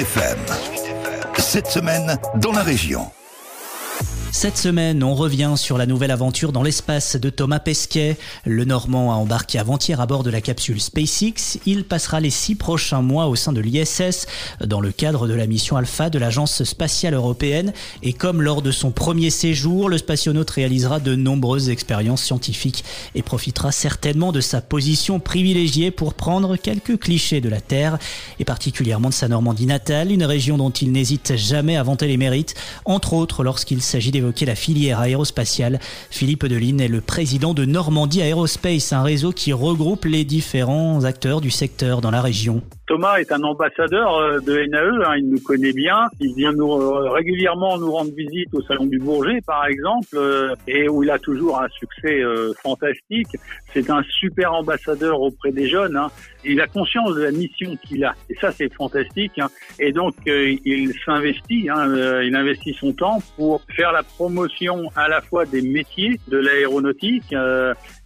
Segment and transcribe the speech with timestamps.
[0.00, 0.38] FM.
[1.36, 3.10] Cette semaine, dans la région.
[4.32, 8.16] Cette semaine, on revient sur la nouvelle aventure dans l'espace de Thomas Pesquet.
[8.46, 11.58] Le Normand a embarqué avant-hier à bord de la capsule SpaceX.
[11.66, 14.26] Il passera les six prochains mois au sein de l'ISS
[14.64, 17.72] dans le cadre de la mission Alpha de l'Agence spatiale européenne.
[18.02, 22.84] Et comme lors de son premier séjour, le spationaute réalisera de nombreuses expériences scientifiques
[23.16, 27.98] et profitera certainement de sa position privilégiée pour prendre quelques clichés de la Terre
[28.38, 32.16] et particulièrement de sa Normandie natale, une région dont il n'hésite jamais à vanter les
[32.16, 35.80] mérites, entre autres lorsqu'il s'agit des évoquer la filière aérospatiale.
[36.10, 41.40] Philippe Deline est le président de Normandie Aerospace, un réseau qui regroupe les différents acteurs
[41.40, 42.62] du secteur dans la région.
[42.90, 46.08] Thomas est un ambassadeur euh, de NAE, hein, il nous connaît bien.
[46.18, 50.56] Il vient nous, euh, régulièrement nous rendre visite au Salon du Bourget, par exemple, euh,
[50.66, 52.20] et où il a toujours un succès
[52.60, 53.28] fantastique.
[53.72, 55.96] C'est un super ambassadeur auprès des jeunes.
[55.96, 56.08] Hein.
[56.44, 59.38] Il a conscience de la mission qu'il a, et ça c'est fantastique.
[59.38, 59.50] Hein.
[59.78, 65.44] Et donc il s'investit, il investit son temps pour faire la promotion à la fois
[65.44, 67.34] des métiers de l'aéronautique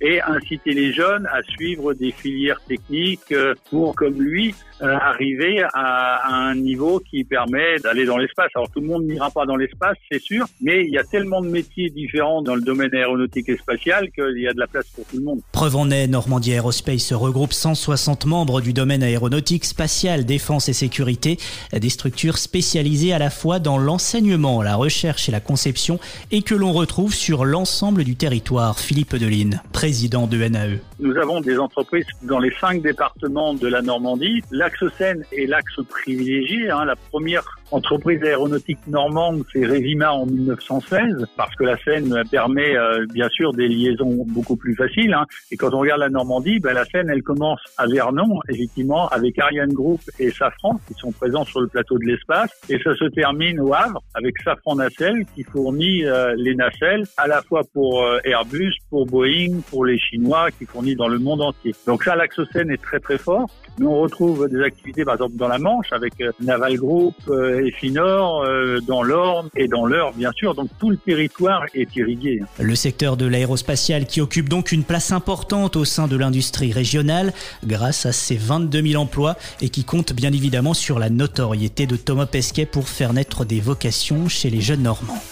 [0.00, 3.34] et inciter les jeunes à suivre des filières techniques
[3.70, 8.50] pour, comme lui, euh, arriver à, un niveau qui permet d'aller dans l'espace.
[8.54, 11.40] Alors tout le monde n'ira pas dans l'espace, c'est sûr, mais il y a tellement
[11.40, 14.86] de métiers différents dans le domaine aéronautique et spatial qu'il y a de la place
[14.94, 15.40] pour tout le monde.
[15.52, 21.38] Preuve en est, Normandie Aerospace regroupe 160 membres du domaine aéronautique, spatial, défense et sécurité,
[21.72, 25.98] des structures spécialisées à la fois dans l'enseignement, la recherche et la conception
[26.30, 28.78] et que l'on retrouve sur l'ensemble du territoire.
[28.78, 30.78] Philippe Deline, président de NAE.
[31.00, 34.40] Nous avons des entreprises dans les cinq départements de la Normandie.
[34.52, 36.70] L'axe Seine est l'axe privilégié.
[36.70, 36.84] Hein.
[36.84, 43.04] La première entreprise aéronautique normande, c'est Revima en 1916, parce que la Seine permet euh,
[43.12, 45.12] bien sûr des liaisons beaucoup plus faciles.
[45.12, 45.24] Hein.
[45.50, 49.38] Et quand on regarde la Normandie, ben, la Seine, elle commence à Vernon, effectivement, avec
[49.38, 52.50] Ariane Group et Safran, qui sont présents sur le plateau de l'espace.
[52.68, 57.26] Et ça se termine au Havre, avec Safran Nacelle, qui fournit euh, les nacelles, à
[57.26, 61.42] la fois pour euh, Airbus, pour Boeing, pour les Chinois, qui fournit dans le monde
[61.42, 61.74] entier.
[61.86, 63.46] Donc ça, l'axe Seine est très très fort.
[63.78, 67.14] Nous, on retrouve des activités, par exemple, dans la Manche, avec Naval Group,
[67.60, 70.54] et Finor, euh, dans l'Orne et dans l'Eure, bien sûr.
[70.54, 72.42] Donc tout le territoire est irrigué.
[72.58, 77.32] Le secteur de l'aérospatial qui occupe donc une place importante au sein de l'industrie régionale
[77.66, 81.96] grâce à ses 22 000 emplois et qui compte bien évidemment sur la notoriété de
[81.96, 85.22] Thomas Pesquet pour faire naître des vocations chez les jeunes Normands.